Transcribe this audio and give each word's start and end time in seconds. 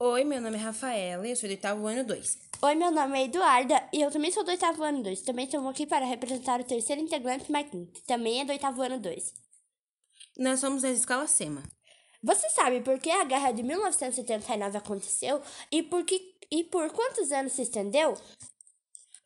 Oi, 0.00 0.24
meu 0.24 0.40
nome 0.40 0.56
é 0.56 0.60
Rafaela 0.60 1.24
e 1.24 1.30
eu 1.30 1.36
sou 1.36 1.48
do 1.48 1.52
oitavo 1.52 1.86
ano 1.86 2.02
2. 2.02 2.38
Oi, 2.62 2.74
meu 2.74 2.90
nome 2.90 3.16
é 3.16 3.24
Eduarda 3.26 3.88
e 3.92 4.02
eu 4.02 4.10
também 4.10 4.32
sou 4.32 4.42
do 4.42 4.50
oitavo 4.50 4.82
ano 4.82 5.04
2. 5.04 5.22
Também 5.22 5.44
estou 5.44 5.66
aqui 5.68 5.86
para 5.86 6.04
representar 6.04 6.60
o 6.60 6.64
terceiro 6.64 7.00
integrante, 7.00 7.50
Marquinhos, 7.50 7.90
que 7.92 8.02
também 8.02 8.40
é 8.40 8.44
do 8.44 8.50
oitavo 8.50 8.82
ano 8.82 8.98
2. 8.98 9.32
Nós 10.36 10.58
somos 10.58 10.82
da 10.82 10.90
escola 10.90 11.28
SEMA. 11.28 11.62
Você 12.20 12.50
sabe 12.50 12.80
por 12.80 12.98
que 12.98 13.08
a 13.08 13.22
guerra 13.22 13.52
de 13.52 13.62
1979 13.62 14.76
aconteceu 14.76 15.40
e 15.70 15.80
por, 15.80 16.04
que, 16.04 16.34
e 16.50 16.64
por 16.64 16.90
quantos 16.90 17.30
anos 17.30 17.52
se 17.52 17.62
estendeu? 17.62 18.14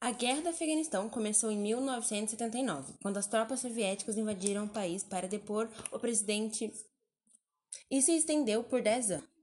A 0.00 0.10
Guerra 0.10 0.42
do 0.42 0.48
Afeganistão 0.48 1.08
começou 1.08 1.52
em 1.52 1.58
1979, 1.58 2.94
quando 3.00 3.18
as 3.18 3.26
tropas 3.28 3.60
soviéticas 3.60 4.16
invadiram 4.16 4.64
o 4.64 4.68
país 4.68 5.04
para 5.04 5.28
depor 5.28 5.70
o 5.92 5.98
presidente 6.00 6.72
e 7.88 8.02
se 8.02 8.16
estendeu 8.16 8.64
por 8.64 8.82
10 8.82 9.12
anos. 9.12 9.35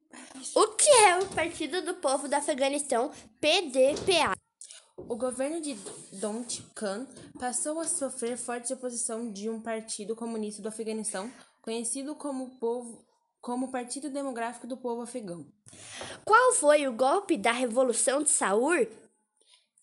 O 0.56 0.68
que 0.70 0.90
é 0.90 1.18
o 1.18 1.28
Partido 1.28 1.82
do 1.82 1.96
Povo 1.96 2.28
do 2.28 2.34
Afeganistão, 2.34 3.12
PDPA? 3.40 4.34
O 4.96 5.16
governo 5.16 5.60
de 5.60 5.76
Don't 6.12 6.62
Khan 6.76 7.08
passou 7.40 7.80
a 7.80 7.88
sofrer 7.88 8.38
forte 8.38 8.74
oposição 8.74 9.32
de 9.32 9.50
um 9.50 9.60
partido 9.60 10.16
comunista 10.16 10.62
do 10.62 10.68
Afeganistão, 10.68 11.32
conhecido 11.62 12.16
como, 12.16 12.60
povo, 12.60 13.04
como 13.42 13.72
Partido 13.72 14.10
Demográfico 14.10 14.68
do 14.68 14.78
Povo 14.78 15.02
Afegão. 15.02 15.46
Qual 16.24 16.54
foi 16.54 16.88
o 16.88 16.94
golpe 16.94 17.38
da 17.38 17.52
Revolução 17.52 18.22
de 18.22 18.30
Saur? 18.30 18.88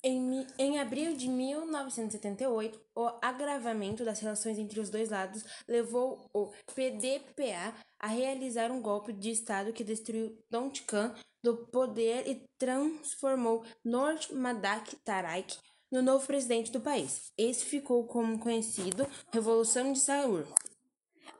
Em, 0.03 0.47
em 0.59 0.79
abril 0.79 1.15
de 1.15 1.29
1978, 1.29 2.81
o 2.95 3.11
agravamento 3.21 4.03
das 4.03 4.21
relações 4.21 4.59
entre 4.59 4.81
os 4.81 4.89
dois 4.89 5.11
lados 5.11 5.45
levou 5.69 6.25
o 6.33 6.47
PDPA 6.75 7.75
a 7.99 8.07
realizar 8.07 8.71
um 8.71 8.81
golpe 8.81 9.13
de 9.13 9.31
Estado 9.31 9.75
que 9.75 9.85
destruiu 9.85 10.39
Don't 10.51 10.83
Khan 10.85 11.15
do 11.43 11.67
poder 11.67 12.27
e 12.27 12.43
transformou 12.59 13.63
Nur 13.85 14.17
Madak 14.33 14.97
Tarak 15.05 15.59
no 15.93 16.01
novo 16.01 16.27
presidente 16.27 16.73
do 16.73 16.81
país. 16.81 17.31
Esse 17.37 17.65
ficou 17.65 18.07
como 18.07 18.39
conhecido 18.39 19.07
Revolução 19.31 19.93
de 19.93 20.01
Saur. 20.01 20.47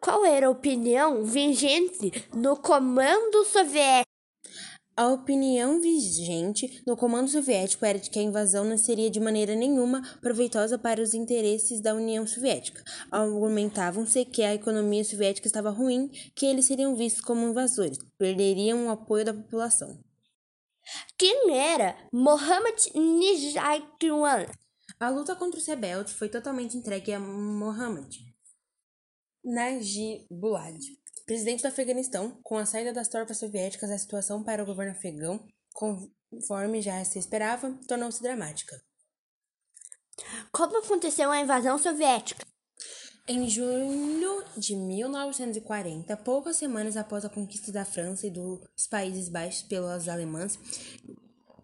Qual 0.01 0.25
era 0.25 0.49
a 0.49 0.51
opinião 0.51 1.25
vigente 1.25 2.11
no 2.35 2.57
comando 2.57 3.45
soviético? 3.45 4.11
A 5.01 5.09
opinião 5.09 5.81
vigente 5.81 6.83
no 6.87 6.95
comando 6.95 7.31
soviético 7.31 7.87
era 7.87 7.99
de 7.99 8.11
que 8.11 8.19
a 8.19 8.23
invasão 8.23 8.67
não 8.67 8.77
seria 8.77 9.11
de 9.11 9.19
maneira 9.19 9.55
nenhuma 9.55 10.03
proveitosa 10.21 10.79
para 10.79 11.01
os 11.01 11.15
interesses 11.15 11.81
da 11.81 11.95
União 11.95 12.27
Soviética. 12.27 12.85
Argumentavam-se 13.11 14.27
que 14.27 14.43
a 14.43 14.55
economia 14.55 15.03
soviética 15.03 15.47
estava 15.47 15.71
ruim, 15.71 16.11
que 16.37 16.45
eles 16.45 16.67
seriam 16.67 16.95
vistos 16.95 17.23
como 17.23 17.49
invasores, 17.49 17.97
perderiam 18.19 18.89
o 18.89 18.91
apoio 18.91 19.25
da 19.25 19.33
população. 19.33 19.99
Quem 21.17 21.59
era 21.59 21.97
Mohammad 22.13 22.79
Nijhawan? 22.95 24.45
A 25.01 25.09
luta 25.09 25.35
contra 25.35 25.59
os 25.59 25.67
rebeldes 25.67 26.13
foi 26.13 26.29
totalmente 26.29 26.77
entregue 26.77 27.15
a 27.15 27.19
Mohammad 27.19 28.15
Najibullah 29.43 30.71
presidente 31.31 31.63
do 31.63 31.69
Afeganistão, 31.69 32.37
com 32.43 32.59
a 32.59 32.67
saída 32.67 32.93
das 32.93 33.07
tropas 33.07 33.39
soviéticas, 33.39 33.89
a 33.89 33.97
situação 33.97 34.43
para 34.43 34.65
o 34.65 34.67
governo 34.67 34.91
afegão, 34.91 35.41
conforme 35.73 36.83
já 36.83 37.05
se 37.05 37.21
esperava, 37.21 37.73
tornou-se 37.87 38.21
dramática. 38.21 38.83
Como 40.51 40.77
aconteceu 40.79 41.31
a 41.31 41.41
invasão 41.41 41.79
soviética? 41.79 42.45
Em 43.29 43.49
julho 43.49 44.43
de 44.57 44.75
1940, 44.75 46.17
poucas 46.17 46.57
semanas 46.57 46.97
após 46.97 47.25
a 47.25 47.29
conquista 47.29 47.71
da 47.71 47.85
França 47.85 48.27
e 48.27 48.31
dos 48.31 48.89
Países 48.91 49.29
Baixos 49.29 49.63
pelos 49.63 50.09
alemães, 50.09 50.59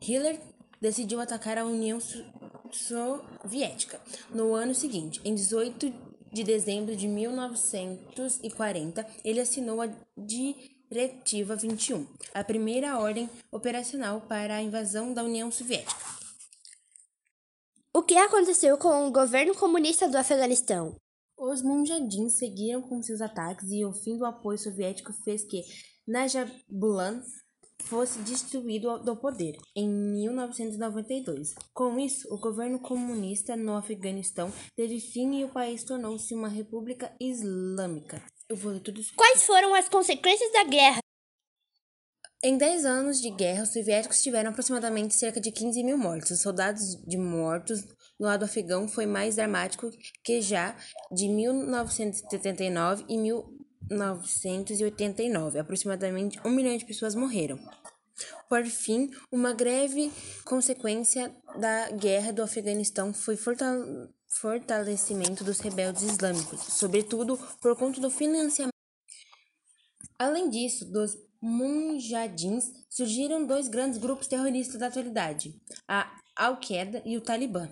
Hitler 0.01 0.41
decidiu 0.81 1.19
atacar 1.21 1.59
a 1.59 1.67
União 1.67 1.99
Soviética. 2.71 4.01
No 4.31 4.55
ano 4.55 4.77
seguinte, 4.77 5.21
em 5.25 5.35
18 5.35 6.06
de 6.33 6.45
dezembro 6.45 6.97
de 6.97 7.09
1940, 7.09 9.07
ele 9.25 9.41
assinou 9.41 9.81
a 9.83 9.89
Diretiva 10.17 11.57
21, 11.57 12.07
a 12.35 12.45
primeira 12.45 12.99
ordem 12.99 13.29
operacional 13.51 14.21
para 14.23 14.57
a 14.57 14.63
invasão 14.63 15.13
da 15.13 15.23
União 15.25 15.51
Soviética. 15.51 16.17
O 17.95 18.03
que 18.03 18.17
aconteceu 18.17 18.77
com 18.77 19.09
o 19.09 19.11
governo 19.11 19.55
comunista 19.55 20.09
do 20.09 20.19
Afeganistão? 20.19 20.95
Os 21.39 21.63
mujahidins 21.63 22.35
seguiram 22.35 22.83
com 22.83 23.03
seus 23.03 23.21
ataques 23.21 23.71
e 23.71 23.85
o 23.85 23.93
fim 23.93 24.17
do 24.17 24.25
apoio 24.25 24.59
soviético 24.59 25.13
fez 25.13 25.45
que 25.45 25.63
Najibullah 26.07 27.23
fosse 27.85 28.19
destituído 28.21 28.99
do 28.99 29.17
poder 29.17 29.57
em 29.75 29.89
1992. 29.89 31.55
Com 31.73 31.99
isso, 31.99 32.27
o 32.33 32.39
governo 32.39 32.79
comunista 32.79 33.57
no 33.57 33.75
Afeganistão 33.75 34.53
teve 34.75 35.01
fim 35.01 35.41
e 35.41 35.45
o 35.45 35.49
país 35.49 35.85
tornou-se 35.85 36.35
uma 36.35 36.49
república 36.49 37.15
islâmica. 37.21 38.23
Eu 38.49 38.57
vou 38.57 38.73
ler 38.73 38.81
tudo 38.81 39.01
isso. 39.01 39.13
Quais 39.17 39.45
foram 39.45 39.75
as 39.75 39.89
consequências 39.89 40.53
da 40.53 40.65
guerra? 40.65 41.01
Em 42.43 42.57
10 42.57 42.85
anos 42.85 43.21
de 43.21 43.31
guerra, 43.31 43.63
os 43.63 43.73
soviéticos 43.73 44.23
tiveram 44.23 44.51
aproximadamente 44.51 45.15
cerca 45.15 45.41
de 45.41 45.51
15 45.51 45.83
mil 45.83 45.99
mortos. 45.99 46.31
Os 46.31 46.43
soldados 46.43 46.95
de 47.05 47.17
mortos 47.17 47.83
no 48.21 48.27
lado 48.27 48.45
afegão 48.45 48.87
foi 48.87 49.07
mais 49.07 49.37
dramático 49.37 49.91
que 50.23 50.41
já 50.41 50.77
de 51.11 51.29
1979 51.29 53.05
e 53.09 53.17
1989. 53.91 55.59
Aproximadamente 55.59 56.41
um 56.45 56.51
milhão 56.51 56.77
de 56.77 56.85
pessoas 56.85 57.15
morreram. 57.15 57.59
Por 58.49 58.65
fim, 58.65 59.11
uma 59.31 59.53
greve 59.53 60.11
consequência 60.45 61.35
da 61.59 61.91
guerra 61.91 62.33
do 62.33 62.43
Afeganistão 62.43 63.13
foi 63.13 63.37
fortalecimento 64.29 65.45
dos 65.45 65.61
rebeldes 65.61 66.03
islâmicos, 66.03 66.61
sobretudo 66.61 67.39
por 67.61 67.77
conta 67.77 68.01
do 68.01 68.11
financiamento. 68.11 68.73
Além 70.19 70.49
disso, 70.49 70.91
dos 70.91 71.15
mujahidins 71.43 72.73
surgiram 72.89 73.47
dois 73.47 73.69
grandes 73.69 73.99
grupos 73.99 74.27
terroristas 74.27 74.81
da 74.81 74.87
atualidade, 74.87 75.55
a 75.87 76.11
Al-Qaeda 76.35 77.03
e 77.05 77.19
o 77.19 77.21
Talibã. 77.21 77.69